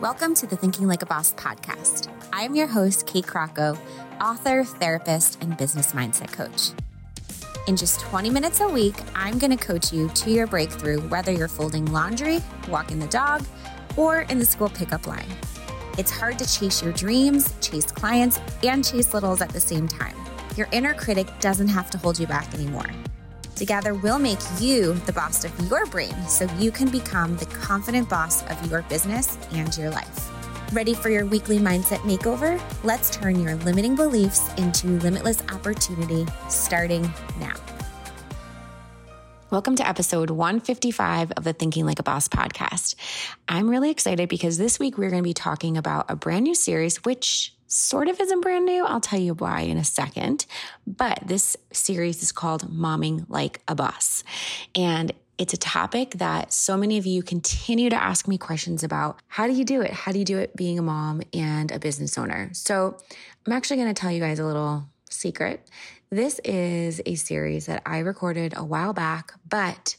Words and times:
Welcome 0.00 0.34
to 0.34 0.46
the 0.46 0.58
Thinking 0.58 0.86
Like 0.86 1.00
a 1.00 1.06
Boss 1.06 1.32
podcast. 1.32 2.10
I'm 2.30 2.54
your 2.54 2.66
host, 2.66 3.06
Kate 3.06 3.24
Crocco, 3.24 3.78
author, 4.20 4.62
therapist, 4.62 5.42
and 5.42 5.56
business 5.56 5.92
mindset 5.92 6.30
coach. 6.30 6.72
In 7.66 7.78
just 7.78 8.00
20 8.00 8.28
minutes 8.28 8.60
a 8.60 8.68
week, 8.68 8.94
I'm 9.14 9.38
going 9.38 9.56
to 9.56 9.64
coach 9.64 9.94
you 9.94 10.10
to 10.10 10.30
your 10.30 10.46
breakthrough, 10.46 11.00
whether 11.08 11.32
you're 11.32 11.48
folding 11.48 11.86
laundry, 11.86 12.42
walking 12.68 12.98
the 12.98 13.06
dog, 13.06 13.42
or 13.96 14.20
in 14.22 14.38
the 14.38 14.44
school 14.44 14.68
pickup 14.68 15.06
line. 15.06 15.30
It's 15.96 16.10
hard 16.10 16.38
to 16.40 16.46
chase 16.46 16.82
your 16.82 16.92
dreams, 16.92 17.54
chase 17.62 17.90
clients, 17.90 18.38
and 18.62 18.84
chase 18.84 19.14
littles 19.14 19.40
at 19.40 19.48
the 19.48 19.60
same 19.60 19.88
time. 19.88 20.14
Your 20.58 20.68
inner 20.72 20.92
critic 20.92 21.26
doesn't 21.40 21.68
have 21.68 21.90
to 21.92 21.96
hold 21.96 22.18
you 22.18 22.26
back 22.26 22.52
anymore. 22.52 22.90
Together, 23.54 23.94
we'll 23.94 24.18
make 24.18 24.40
you 24.60 24.92
the 25.06 25.12
boss 25.14 25.42
of 25.46 25.70
your 25.70 25.86
brain 25.86 26.14
so 26.28 26.46
you 26.58 26.70
can 26.70 26.90
become 26.90 27.34
the 27.38 27.45
confident 27.66 28.08
boss 28.08 28.44
of 28.44 28.70
your 28.70 28.82
business 28.82 29.36
and 29.50 29.76
your 29.76 29.90
life. 29.90 30.30
Ready 30.72 30.94
for 30.94 31.10
your 31.10 31.26
weekly 31.26 31.58
mindset 31.58 31.98
makeover? 31.98 32.60
Let's 32.84 33.10
turn 33.10 33.40
your 33.40 33.56
limiting 33.56 33.96
beliefs 33.96 34.54
into 34.54 34.86
limitless 35.00 35.42
opportunity 35.50 36.24
starting 36.48 37.02
now. 37.40 37.54
Welcome 39.50 39.74
to 39.76 39.88
episode 39.88 40.30
155 40.30 41.32
of 41.32 41.42
the 41.42 41.52
Thinking 41.52 41.86
Like 41.86 41.98
a 41.98 42.04
Boss 42.04 42.28
podcast. 42.28 42.94
I'm 43.48 43.68
really 43.68 43.90
excited 43.90 44.28
because 44.28 44.58
this 44.58 44.78
week 44.78 44.96
we're 44.96 45.10
going 45.10 45.24
to 45.24 45.28
be 45.28 45.34
talking 45.34 45.76
about 45.76 46.08
a 46.08 46.14
brand 46.14 46.44
new 46.44 46.54
series, 46.54 47.04
which 47.04 47.52
sort 47.66 48.06
of 48.06 48.20
isn't 48.20 48.42
brand 48.42 48.64
new. 48.64 48.84
I'll 48.84 49.00
tell 49.00 49.18
you 49.18 49.34
why 49.34 49.62
in 49.62 49.76
a 49.76 49.84
second. 49.84 50.46
But 50.86 51.18
this 51.26 51.56
series 51.72 52.22
is 52.22 52.30
called 52.30 52.70
Momming 52.70 53.26
Like 53.28 53.60
a 53.66 53.74
Boss. 53.74 54.22
And 54.76 55.10
it's 55.38 55.52
a 55.52 55.58
topic 55.58 56.12
that 56.12 56.52
so 56.52 56.76
many 56.76 56.96
of 56.96 57.04
you 57.04 57.22
continue 57.22 57.90
to 57.90 57.96
ask 57.96 58.26
me 58.26 58.38
questions 58.38 58.82
about. 58.82 59.20
How 59.28 59.46
do 59.46 59.52
you 59.52 59.64
do 59.64 59.82
it? 59.82 59.92
How 59.92 60.12
do 60.12 60.18
you 60.18 60.24
do 60.24 60.38
it 60.38 60.56
being 60.56 60.78
a 60.78 60.82
mom 60.82 61.22
and 61.32 61.70
a 61.70 61.78
business 61.78 62.16
owner? 62.16 62.50
So 62.52 62.96
I'm 63.46 63.52
actually 63.52 63.76
going 63.76 63.92
to 63.92 64.00
tell 64.00 64.10
you 64.10 64.20
guys 64.20 64.38
a 64.38 64.46
little 64.46 64.88
secret. 65.10 65.68
This 66.10 66.38
is 66.40 67.02
a 67.04 67.16
series 67.16 67.66
that 67.66 67.82
I 67.84 67.98
recorded 67.98 68.54
a 68.56 68.64
while 68.64 68.92
back, 68.92 69.32
but 69.48 69.96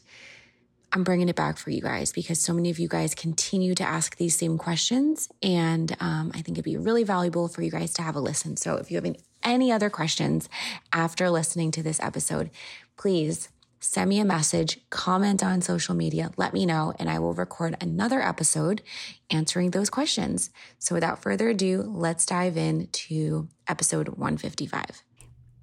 I'm 0.92 1.04
bringing 1.04 1.28
it 1.28 1.36
back 1.36 1.58
for 1.58 1.70
you 1.70 1.82
guys 1.82 2.12
because 2.12 2.40
so 2.40 2.52
many 2.52 2.70
of 2.70 2.78
you 2.78 2.88
guys 2.88 3.14
continue 3.14 3.74
to 3.74 3.84
ask 3.84 4.16
these 4.16 4.36
same 4.36 4.58
questions. 4.58 5.28
And 5.42 5.94
um, 6.00 6.32
I 6.34 6.40
think 6.40 6.56
it'd 6.56 6.64
be 6.64 6.78
really 6.78 7.04
valuable 7.04 7.46
for 7.46 7.62
you 7.62 7.70
guys 7.70 7.92
to 7.94 8.02
have 8.02 8.16
a 8.16 8.20
listen. 8.20 8.56
So 8.56 8.76
if 8.76 8.90
you 8.90 9.00
have 9.00 9.16
any 9.44 9.70
other 9.70 9.90
questions 9.90 10.48
after 10.92 11.30
listening 11.30 11.70
to 11.72 11.82
this 11.82 12.00
episode, 12.00 12.50
please 12.96 13.50
send 13.80 14.10
me 14.10 14.18
a 14.18 14.24
message, 14.24 14.80
comment 14.90 15.42
on 15.42 15.60
social 15.60 15.94
media, 15.94 16.30
let 16.36 16.52
me 16.52 16.66
know, 16.66 16.92
and 16.98 17.08
I 17.08 17.18
will 17.18 17.34
record 17.34 17.76
another 17.80 18.20
episode 18.20 18.82
answering 19.30 19.70
those 19.70 19.90
questions. 19.90 20.50
So 20.78 20.94
without 20.94 21.22
further 21.22 21.48
ado, 21.48 21.82
let's 21.82 22.26
dive 22.26 22.56
into 22.56 23.48
episode 23.66 24.08
155. 24.08 25.02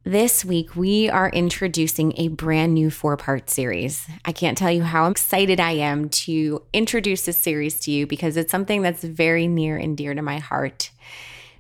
This 0.03 0.45
week, 0.45 0.75
we 0.75 1.09
are 1.09 1.30
introducing 1.30 2.13
a 2.17 2.27
brand 2.27 2.75
new 2.75 2.91
four 2.91 3.17
part 3.17 3.49
series. 3.49 4.05
I 4.23 4.33
can't 4.33 4.55
tell 4.55 4.69
you 4.69 4.83
how 4.83 5.09
excited 5.09 5.59
I 5.59 5.72
am 5.72 6.09
to 6.09 6.61
introduce 6.73 7.25
this 7.25 7.39
series 7.39 7.79
to 7.81 7.91
you 7.91 8.05
because 8.05 8.38
it's 8.38 8.52
something 8.52 8.83
that's 8.83 9.03
very 9.03 9.47
near 9.47 9.77
and 9.77 9.97
dear 9.97 10.13
to 10.13 10.22
my 10.22 10.38
heart. 10.38 10.91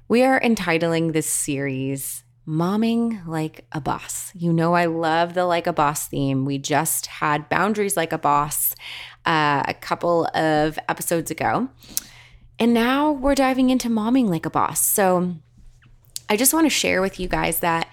We 0.07 0.21
are 0.21 0.39
entitling 0.39 1.13
this 1.13 1.25
series 1.25 2.24
Momming 2.47 3.25
Like 3.25 3.65
a 3.71 3.81
Boss. 3.81 4.31
You 4.35 4.53
know, 4.53 4.73
I 4.73 4.85
love 4.85 5.33
the 5.33 5.45
Like 5.45 5.67
a 5.67 5.73
Boss 5.73 6.07
theme. 6.07 6.45
We 6.45 6.57
just 6.57 7.07
had 7.07 7.49
Boundaries 7.49 7.97
Like 7.97 8.13
a 8.13 8.17
Boss 8.17 8.75
uh, 9.25 9.63
a 9.67 9.73
couple 9.73 10.27
of 10.35 10.77
episodes 10.87 11.31
ago. 11.31 11.69
And 12.59 12.73
now 12.73 13.11
we're 13.11 13.35
diving 13.35 13.69
into 13.69 13.89
Momming 13.89 14.29
Like 14.29 14.45
a 14.45 14.49
Boss. 14.49 14.85
So 14.85 15.35
I 16.29 16.37
just 16.37 16.53
want 16.53 16.65
to 16.65 16.69
share 16.69 17.01
with 17.01 17.19
you 17.19 17.27
guys 17.27 17.59
that 17.59 17.89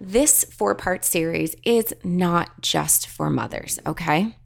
this 0.00 0.44
four 0.44 0.74
part 0.74 1.04
series 1.04 1.54
is 1.64 1.94
not 2.02 2.60
just 2.60 3.06
for 3.06 3.30
mothers, 3.30 3.78
okay? 3.86 4.36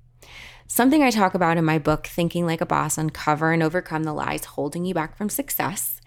Something 0.67 1.03
I 1.03 1.11
talk 1.11 1.35
about 1.35 1.57
in 1.57 1.65
my 1.65 1.79
book, 1.79 2.07
Thinking 2.09 2.45
Like 2.45 2.61
a 2.61 2.67
Boss 2.67 2.99
Uncover 2.99 3.53
and 3.53 3.63
Overcome 3.63 4.03
the 4.03 4.13
Lies 4.13 4.45
Holding 4.45 4.85
You 4.85 4.93
Back 4.93 5.17
from 5.17 5.29
Success, 5.29 6.01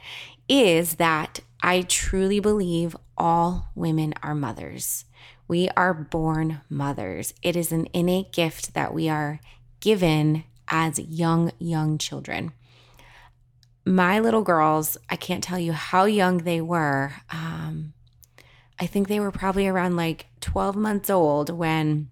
is 0.50 0.96
that 0.96 1.40
I 1.64 1.82
truly 1.84 2.40
believe 2.40 2.96
all 3.20 3.70
women 3.76 4.14
are 4.24 4.34
mothers. 4.34 5.06
We 5.48 5.70
are 5.76 5.94
born 5.94 6.62
mothers. 6.70 7.34
It 7.44 7.56
is 7.56 7.72
an 7.72 7.88
innate 7.94 8.32
gift 8.32 8.74
that 8.74 8.94
we 8.94 9.10
are 9.10 9.40
given 9.80 10.46
as 10.68 11.00
young, 11.00 11.52
young 11.60 11.98
children. 11.98 12.54
My 13.86 14.20
little 14.20 14.44
girls, 14.44 14.98
I 15.10 15.16
can't 15.16 15.44
tell 15.44 15.60
you 15.60 15.74
how 15.74 16.06
young 16.06 16.40
they 16.40 16.62
were. 16.62 17.14
Um, 17.32 17.94
I 18.80 18.86
think 18.86 19.08
they 19.08 19.20
were 19.20 19.32
probably 19.32 19.68
around 19.68 19.96
like 19.96 20.28
12 20.42 20.76
months 20.76 21.10
old 21.10 21.50
when 21.50 22.10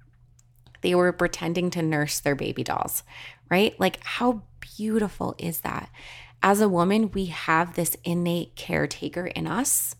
they 0.81 0.95
were 0.95 1.11
pretending 1.13 1.69
to 1.71 1.81
nurse 1.81 2.19
their 2.19 2.35
baby 2.35 2.63
dolls, 2.63 3.03
right? 3.49 3.79
Like, 3.79 4.03
how 4.03 4.43
beautiful 4.59 5.35
is 5.37 5.61
that? 5.61 5.89
As 6.43 6.61
a 6.61 6.69
woman, 6.69 7.11
we 7.11 7.25
have 7.25 7.75
this 7.75 7.97
innate 8.03 8.55
caretaker 8.55 9.27
in 9.27 9.47
us, 9.47 9.95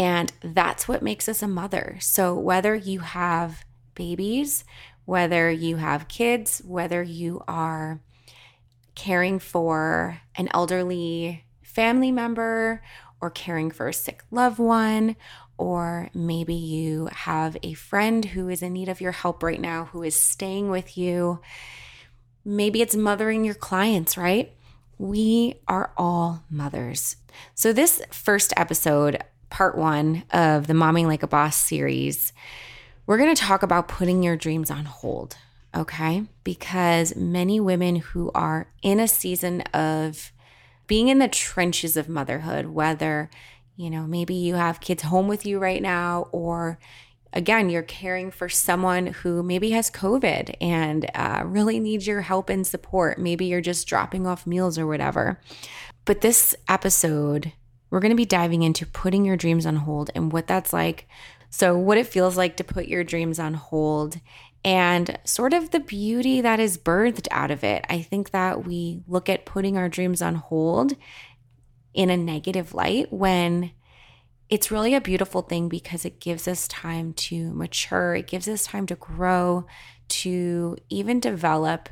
and 0.00 0.32
that's 0.40 0.88
what 0.88 1.02
makes 1.02 1.28
us 1.28 1.42
a 1.42 1.46
mother. 1.46 1.98
So, 2.00 2.34
whether 2.34 2.74
you 2.74 3.00
have 3.00 3.66
babies, 3.94 4.64
whether 5.04 5.50
you 5.50 5.76
have 5.76 6.08
kids, 6.08 6.62
whether 6.64 7.02
you 7.02 7.42
are 7.46 8.00
caring 8.94 9.38
for 9.38 10.22
an 10.36 10.48
elderly 10.54 11.44
family 11.60 12.10
member 12.10 12.82
or 13.20 13.28
caring 13.28 13.70
for 13.70 13.88
a 13.88 13.92
sick 13.92 14.24
loved 14.30 14.58
one 14.58 15.16
or 15.58 16.08
maybe 16.14 16.54
you 16.54 17.10
have 17.12 17.58
a 17.62 17.74
friend 17.74 18.24
who 18.24 18.48
is 18.48 18.62
in 18.62 18.72
need 18.72 18.88
of 18.88 19.02
your 19.02 19.12
help 19.12 19.42
right 19.42 19.60
now 19.60 19.84
who 19.84 20.02
is 20.02 20.14
staying 20.14 20.70
with 20.70 20.96
you. 20.96 21.40
Maybe 22.42 22.80
it's 22.80 22.96
mothering 22.96 23.44
your 23.44 23.54
clients, 23.54 24.16
right? 24.16 24.54
We 24.96 25.60
are 25.68 25.92
all 25.98 26.44
mothers. 26.48 27.16
So, 27.54 27.74
this 27.74 28.02
first 28.10 28.54
episode, 28.56 29.22
part 29.50 29.76
one 29.76 30.24
of 30.30 30.66
the 30.66 30.74
Momming 30.74 31.06
Like 31.06 31.22
a 31.22 31.28
Boss 31.28 31.56
series, 31.56 32.32
we're 33.06 33.18
going 33.18 33.34
to 33.34 33.42
talk 33.42 33.62
about 33.62 33.88
putting 33.88 34.22
your 34.22 34.36
dreams 34.36 34.70
on 34.70 34.84
hold, 34.84 35.36
okay? 35.74 36.24
Because 36.44 37.14
many 37.16 37.60
women 37.60 37.96
who 37.96 38.30
are 38.34 38.68
in 38.82 39.00
a 39.00 39.08
season 39.08 39.62
of 39.74 40.32
being 40.86 41.08
in 41.08 41.18
the 41.18 41.28
trenches 41.28 41.96
of 41.96 42.08
motherhood, 42.08 42.66
whether 42.66 43.30
you 43.80 43.88
know, 43.88 44.06
maybe 44.06 44.34
you 44.34 44.56
have 44.56 44.82
kids 44.82 45.04
home 45.04 45.26
with 45.26 45.46
you 45.46 45.58
right 45.58 45.80
now, 45.80 46.28
or 46.32 46.78
again, 47.32 47.70
you're 47.70 47.82
caring 47.82 48.30
for 48.30 48.46
someone 48.46 49.06
who 49.06 49.42
maybe 49.42 49.70
has 49.70 49.90
COVID 49.90 50.54
and 50.60 51.10
uh, 51.14 51.44
really 51.46 51.80
needs 51.80 52.06
your 52.06 52.20
help 52.20 52.50
and 52.50 52.66
support. 52.66 53.18
Maybe 53.18 53.46
you're 53.46 53.62
just 53.62 53.88
dropping 53.88 54.26
off 54.26 54.46
meals 54.46 54.76
or 54.78 54.86
whatever. 54.86 55.40
But 56.04 56.20
this 56.20 56.54
episode, 56.68 57.52
we're 57.90 58.00
going 58.00 58.10
to 58.10 58.16
be 58.16 58.24
diving 58.24 58.62
into 58.62 58.86
putting 58.86 59.24
your 59.24 59.36
dreams 59.36 59.66
on 59.66 59.76
hold 59.76 60.10
and 60.14 60.32
what 60.32 60.46
that's 60.46 60.72
like. 60.72 61.08
So, 61.50 61.76
what 61.76 61.98
it 61.98 62.06
feels 62.06 62.36
like 62.36 62.56
to 62.58 62.64
put 62.64 62.86
your 62.86 63.02
dreams 63.02 63.38
on 63.38 63.54
hold 63.54 64.20
and 64.64 65.18
sort 65.24 65.52
of 65.52 65.70
the 65.70 65.80
beauty 65.80 66.40
that 66.40 66.60
is 66.60 66.78
birthed 66.78 67.26
out 67.30 67.50
of 67.50 67.64
it. 67.64 67.84
I 67.88 68.02
think 68.02 68.30
that 68.30 68.64
we 68.64 69.02
look 69.06 69.28
at 69.28 69.46
putting 69.46 69.76
our 69.76 69.88
dreams 69.88 70.22
on 70.22 70.36
hold 70.36 70.94
in 71.94 72.10
a 72.10 72.16
negative 72.16 72.74
light 72.74 73.12
when 73.12 73.72
it's 74.48 74.70
really 74.70 74.94
a 74.94 75.00
beautiful 75.00 75.42
thing 75.42 75.68
because 75.68 76.04
it 76.04 76.20
gives 76.20 76.46
us 76.46 76.68
time 76.68 77.12
to 77.14 77.52
mature, 77.54 78.14
it 78.14 78.26
gives 78.26 78.48
us 78.48 78.64
time 78.64 78.86
to 78.86 78.96
grow, 78.96 79.64
to 80.08 80.76
even 80.88 81.20
develop 81.20 81.88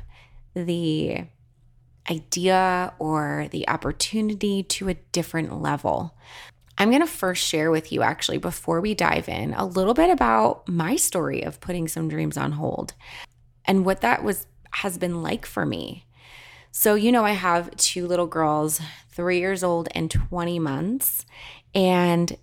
the 0.53 1.23
idea 2.09 2.93
or 2.99 3.47
the 3.51 3.67
opportunity 3.67 4.63
to 4.63 4.89
a 4.89 4.95
different 5.11 5.61
level. 5.61 6.15
I'm 6.77 6.89
going 6.89 7.01
to 7.01 7.07
first 7.07 7.45
share 7.45 7.71
with 7.71 7.91
you, 7.91 8.01
actually, 8.01 8.37
before 8.37 8.79
we 8.79 8.95
dive 8.95 9.27
in, 9.27 9.53
a 9.53 9.65
little 9.65 9.93
bit 9.93 10.09
about 10.09 10.67
my 10.67 10.95
story 10.95 11.43
of 11.43 11.59
putting 11.59 11.87
some 11.87 12.07
dreams 12.07 12.37
on 12.37 12.53
hold 12.53 12.93
and 13.65 13.85
what 13.85 14.01
that 14.01 14.23
was 14.23 14.47
has 14.71 14.97
been 14.97 15.21
like 15.21 15.45
for 15.45 15.65
me. 15.65 16.05
So, 16.71 16.95
you 16.95 17.11
know, 17.11 17.25
I 17.25 17.31
have 17.31 17.75
two 17.75 18.07
little 18.07 18.27
girls, 18.27 18.79
three 19.09 19.39
years 19.39 19.63
old 19.63 19.89
and 19.91 20.09
20 20.09 20.59
months. 20.59 21.25
And 21.73 22.37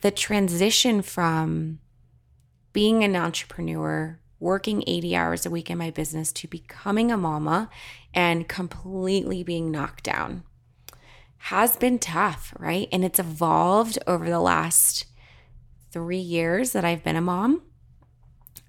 the 0.00 0.10
transition 0.10 1.02
from 1.02 1.80
being 2.72 3.02
an 3.04 3.16
entrepreneur, 3.16 4.18
working 4.38 4.84
80 4.86 5.16
hours 5.16 5.46
a 5.46 5.50
week 5.50 5.70
in 5.70 5.78
my 5.78 5.90
business, 5.90 6.32
to 6.32 6.48
becoming 6.48 7.10
a 7.10 7.16
mama 7.16 7.68
and 8.14 8.48
completely 8.48 9.42
being 9.42 9.70
knocked 9.70 10.04
down 10.04 10.44
has 11.38 11.76
been 11.76 11.98
tough, 11.98 12.54
right? 12.58 12.88
And 12.90 13.04
it's 13.04 13.18
evolved 13.18 13.98
over 14.06 14.30
the 14.30 14.40
last 14.40 15.04
three 15.90 16.16
years 16.16 16.72
that 16.72 16.86
I've 16.86 17.04
been 17.04 17.16
a 17.16 17.20
mom. 17.20 17.60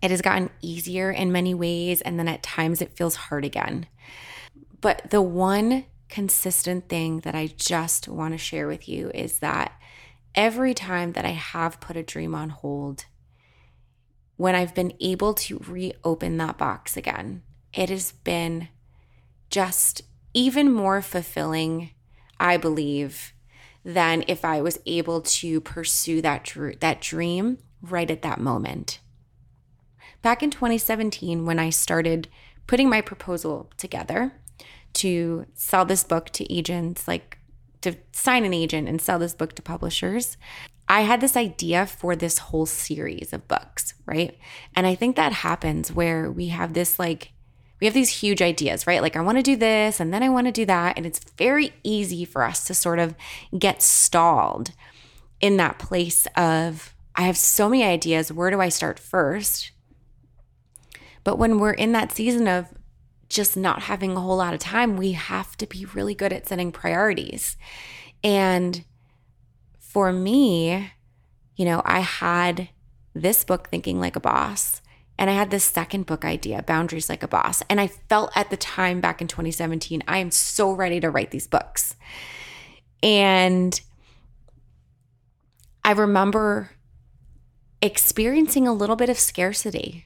It 0.02 0.12
has 0.12 0.22
gotten 0.22 0.50
easier 0.62 1.10
in 1.10 1.32
many 1.32 1.54
ways, 1.54 2.02
and 2.02 2.20
then 2.20 2.28
at 2.28 2.44
times 2.44 2.82
it 2.82 2.98
feels 2.98 3.16
hard 3.16 3.46
again. 3.46 3.88
But 4.82 5.10
the 5.10 5.22
one 5.22 5.86
consistent 6.10 6.90
thing 6.90 7.22
that 7.22 7.34
I 7.34 7.48
just 7.48 8.08
want 8.08 8.34
to 8.34 8.38
share 8.38 8.68
with 8.68 8.90
you 8.90 9.10
is 9.14 9.40
that 9.40 9.72
every 10.36 10.74
time 10.74 11.14
that 11.14 11.26
I 11.26 11.30
have 11.30 11.80
put 11.80 11.96
a 11.96 12.04
dream 12.04 12.36
on 12.36 12.50
hold, 12.50 13.06
when 14.36 14.54
I've 14.54 14.76
been 14.76 14.94
able 15.00 15.34
to 15.34 15.64
reopen 15.66 16.38
that 16.38 16.58
box 16.58 16.98
again, 16.98 17.42
it 17.74 17.90
has 17.90 18.12
been 18.12 18.68
just 19.50 20.02
even 20.34 20.72
more 20.72 21.02
fulfilling, 21.02 21.92
I 22.40 22.58
believe, 22.58 23.34
than 23.84 24.24
if 24.28 24.44
I 24.44 24.62
was 24.62 24.80
able 24.86 25.22
to 25.22 25.62
pursue 25.62 26.22
that 26.22 26.44
dr- 26.44 26.80
that 26.80 27.02
dream 27.02 27.60
right 27.82 28.10
at 28.10 28.24
that 28.24 28.40
moment. 28.40 29.00
Back 30.22 30.42
in 30.42 30.50
2017 30.50 31.46
when 31.46 31.60
I 31.60 31.70
started 31.70 32.28
putting 32.68 32.90
my 32.90 33.02
proposal 33.02 33.70
together 33.78 34.34
to 34.94 35.46
sell 35.54 35.86
this 35.86 36.04
book 36.04 36.30
to 36.32 36.52
agents 36.52 37.08
like 37.08 37.38
to 37.82 37.96
sign 38.12 38.44
an 38.44 38.54
agent 38.54 38.90
and 38.90 39.00
sell 39.00 39.20
this 39.20 39.36
book 39.36 39.54
to 39.54 39.62
publishers, 39.62 40.38
I 40.88 41.02
had 41.02 41.22
this 41.22 41.38
idea 41.38 41.86
for 41.86 42.16
this 42.16 42.40
whole 42.40 42.66
series 42.66 43.32
of 43.32 43.48
books, 43.48 43.94
right? 44.08 44.38
And 44.76 44.88
I 44.88 44.96
think 44.96 45.16
that 45.16 45.32
happens 45.32 45.92
where 45.92 46.32
we 46.32 46.48
have 46.48 46.74
this 46.74 46.98
like 46.98 47.34
we 47.86 47.88
have 47.88 47.94
these 47.94 48.22
huge 48.22 48.42
ideas, 48.42 48.88
right? 48.88 49.00
Like, 49.00 49.16
I 49.16 49.22
want 49.22 49.38
to 49.38 49.44
do 49.44 49.56
this 49.56 50.00
and 50.00 50.12
then 50.12 50.24
I 50.24 50.30
want 50.30 50.48
to 50.48 50.52
do 50.52 50.66
that. 50.66 50.98
And 50.98 51.06
it's 51.06 51.20
very 51.38 51.72
easy 51.84 52.26
for 52.26 52.42
us 52.42 52.66
to 52.66 52.74
sort 52.74 52.98
of 52.98 53.14
get 53.56 53.84
stalled 53.84 54.72
in 55.40 55.58
that 55.58 55.78
place 55.78 56.26
of, 56.36 56.96
I 57.16 57.22
have 57.28 57.38
so 57.38 57.70
many 57.70 57.84
ideas. 57.84 58.32
Where 58.32 58.50
do 58.50 58.60
I 58.60 58.70
start 58.70 58.98
first? 58.98 59.70
But 61.24 61.38
when 61.38 61.60
we're 61.60 61.74
in 61.74 61.92
that 61.92 62.12
season 62.12 62.48
of 62.48 62.74
just 63.30 63.56
not 63.56 63.84
having 63.84 64.18
a 64.18 64.20
whole 64.20 64.38
lot 64.38 64.56
of 64.56 64.60
time, 64.60 64.98
we 64.98 65.12
have 65.12 65.56
to 65.58 65.68
be 65.68 65.86
really 65.86 66.16
good 66.16 66.34
at 66.34 66.48
setting 66.48 66.72
priorities. 66.72 67.56
And 68.24 68.84
for 69.78 70.12
me, 70.12 70.92
you 71.56 71.66
know, 71.66 71.84
I 71.86 72.00
had 72.00 72.70
this 73.14 73.44
book, 73.44 73.70
Thinking 73.70 74.00
Like 74.00 74.16
a 74.16 74.20
Boss, 74.20 74.82
and 75.18 75.30
I 75.30 75.34
had 75.34 75.50
this 75.50 75.64
second 75.64 76.06
book 76.06 76.26
idea, 76.26 76.62
Boundaries 76.62 77.10
Like 77.10 77.24
a 77.24 77.28
Boss. 77.28 77.64
And 77.70 77.80
I 77.80 77.88
felt 77.88 78.32
at 78.36 78.50
the 78.50 78.58
time 78.58 79.00
back 79.00 79.22
in 79.22 79.28
2017, 79.28 80.04
I 80.08 80.18
am 80.18 80.32
so 80.32 80.72
ready 80.72 81.00
to 81.00 81.10
write 81.10 81.32
these 81.32 81.48
books. 81.48 81.96
And 83.02 83.80
I 85.84 85.92
remember 85.92 86.72
experiencing 87.82 88.68
a 88.68 88.74
little 88.74 88.96
bit 88.96 89.10
of 89.10 89.20
scarcity. 89.20 90.06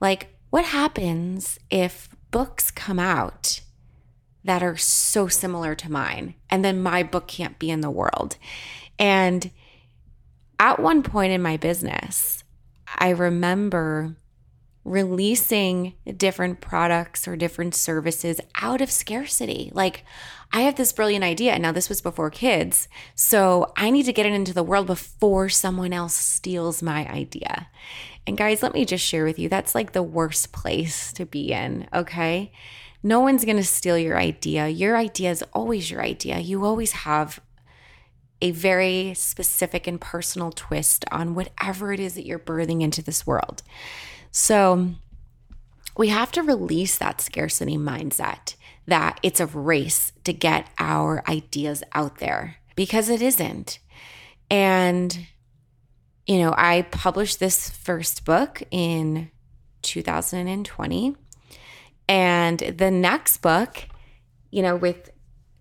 Like, 0.00 0.34
what 0.50 0.64
happens 0.66 1.58
if 1.70 2.08
books 2.30 2.70
come 2.70 2.98
out 2.98 3.60
that 4.44 4.62
are 4.62 4.76
so 4.76 5.28
similar 5.28 5.74
to 5.76 5.90
mine 5.90 6.34
and 6.48 6.64
then 6.64 6.82
my 6.82 7.02
book 7.02 7.28
can't 7.28 7.58
be 7.58 7.70
in 7.70 7.80
the 7.80 7.90
world? 7.90 8.36
And 8.98 9.50
at 10.58 10.80
one 10.80 11.02
point 11.02 11.32
in 11.32 11.40
my 11.40 11.56
business, 11.56 12.44
I 12.98 13.10
remember 13.10 14.16
releasing 14.84 15.94
different 16.16 16.60
products 16.60 17.28
or 17.28 17.36
different 17.36 17.74
services 17.74 18.40
out 18.60 18.80
of 18.80 18.90
scarcity. 18.90 19.70
Like, 19.74 20.04
I 20.52 20.62
have 20.62 20.76
this 20.76 20.92
brilliant 20.92 21.24
idea. 21.24 21.58
Now, 21.58 21.72
this 21.72 21.88
was 21.88 22.00
before 22.00 22.30
kids. 22.30 22.88
So 23.14 23.72
I 23.76 23.90
need 23.90 24.04
to 24.04 24.12
get 24.12 24.26
it 24.26 24.32
into 24.32 24.54
the 24.54 24.64
world 24.64 24.86
before 24.86 25.48
someone 25.48 25.92
else 25.92 26.14
steals 26.14 26.82
my 26.82 27.08
idea. 27.08 27.68
And 28.26 28.36
guys, 28.36 28.62
let 28.62 28.74
me 28.74 28.84
just 28.84 29.04
share 29.04 29.24
with 29.24 29.38
you 29.38 29.48
that's 29.48 29.74
like 29.74 29.92
the 29.92 30.02
worst 30.02 30.52
place 30.52 31.12
to 31.14 31.26
be 31.26 31.52
in, 31.52 31.86
okay? 31.94 32.52
No 33.02 33.20
one's 33.20 33.44
gonna 33.44 33.62
steal 33.62 33.96
your 33.96 34.18
idea. 34.18 34.68
Your 34.68 34.96
idea 34.96 35.30
is 35.30 35.44
always 35.52 35.90
your 35.90 36.02
idea. 36.02 36.38
You 36.38 36.64
always 36.64 36.92
have 36.92 37.40
a 38.42 38.50
very 38.50 39.14
specific 39.14 39.86
and 39.86 40.00
personal 40.00 40.50
twist 40.52 41.04
on 41.10 41.34
whatever 41.34 41.92
it 41.92 42.00
is 42.00 42.14
that 42.14 42.26
you're 42.26 42.38
birthing 42.38 42.82
into 42.82 43.02
this 43.02 43.26
world. 43.26 43.62
So 44.30 44.90
we 45.96 46.08
have 46.08 46.32
to 46.32 46.42
release 46.42 46.96
that 46.98 47.20
scarcity 47.20 47.76
mindset 47.76 48.54
that 48.86 49.20
it's 49.22 49.40
a 49.40 49.46
race 49.46 50.12
to 50.24 50.32
get 50.32 50.68
our 50.78 51.22
ideas 51.28 51.82
out 51.92 52.18
there 52.18 52.56
because 52.74 53.08
it 53.08 53.22
isn't. 53.22 53.78
And, 54.50 55.26
you 56.26 56.38
know, 56.38 56.54
I 56.56 56.82
published 56.90 57.38
this 57.38 57.70
first 57.70 58.24
book 58.24 58.62
in 58.70 59.30
2020. 59.82 61.16
And 62.08 62.58
the 62.58 62.90
next 62.90 63.38
book, 63.38 63.86
you 64.50 64.62
know, 64.62 64.74
with 64.74 65.10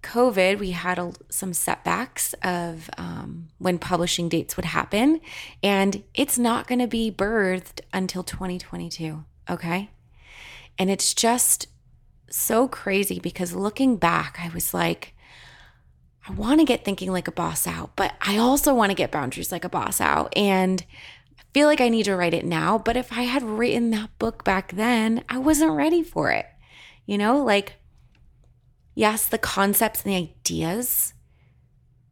COVID, 0.02 0.60
we 0.60 0.72
had 0.72 0.98
a, 0.98 1.12
some 1.30 1.54
setbacks 1.54 2.34
of 2.42 2.90
um, 2.98 3.50
when 3.58 3.78
publishing 3.80 4.30
dates 4.30 4.56
would 4.56 4.66
happen, 4.66 5.20
and 5.62 6.04
it's 6.14 6.38
not 6.38 6.68
going 6.68 6.80
to 6.80 6.88
be 6.88 7.12
birthed 7.12 7.82
until 7.92 8.24
2022. 8.24 9.24
Okay. 9.50 9.90
And 10.78 10.90
it's 10.90 11.14
just 11.14 11.68
so 12.30 12.68
crazy 12.68 13.20
because 13.20 13.54
looking 13.54 13.98
back, 13.98 14.40
I 14.42 14.50
was 14.50 14.74
like, 14.74 15.14
I 16.28 16.32
want 16.34 16.60
to 16.60 16.66
get 16.66 16.86
thinking 16.86 17.12
like 17.12 17.28
a 17.28 17.34
boss 17.34 17.68
out, 17.68 17.96
but 17.96 18.14
I 18.22 18.38
also 18.38 18.74
want 18.74 18.92
to 18.92 18.96
get 18.96 19.12
boundaries 19.12 19.52
like 19.52 19.66
a 19.66 19.70
boss 19.70 20.00
out. 20.00 20.32
And 20.38 20.86
I 21.38 21.42
feel 21.54 21.68
like 21.68 21.82
I 21.82 21.90
need 21.90 22.04
to 22.04 22.16
write 22.16 22.34
it 22.36 22.46
now. 22.46 22.78
But 22.78 22.96
if 22.96 23.12
I 23.12 23.24
had 23.24 23.44
written 23.44 23.90
that 23.92 24.18
book 24.20 24.44
back 24.44 24.72
then, 24.74 25.24
I 25.28 25.40
wasn't 25.40 25.72
ready 25.72 26.04
for 26.04 26.32
it. 26.32 26.46
You 27.06 27.18
know, 27.18 27.44
like 27.44 27.79
Yes, 29.00 29.26
the 29.26 29.38
concepts 29.38 30.04
and 30.04 30.12
the 30.12 30.18
ideas 30.18 31.14